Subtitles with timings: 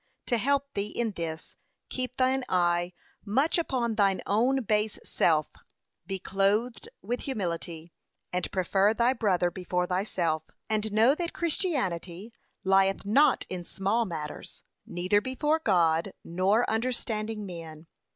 [0.25, 1.55] 'To help thee in this,
[1.87, 2.91] keep thine eye
[3.23, 5.49] much upon thine own base self,
[6.07, 7.93] be clothed with humility,
[8.33, 12.33] and prefer thy brother before thyself; and know that Christianity
[12.63, 17.85] lieth not in small matters, neither before God nor understanding men.'